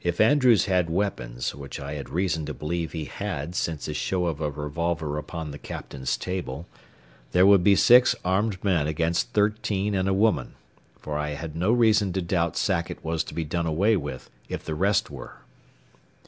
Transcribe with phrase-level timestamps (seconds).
[0.00, 4.26] If Andrews had weapons, which I had reason to believe he had since his show
[4.26, 6.68] of a revolver upon the captain's table,
[7.32, 10.54] there would be six armed men against thirteen and a woman,
[11.00, 14.64] for I had no reason to doubt Sackett was to be done away with if
[14.64, 15.38] the rest were.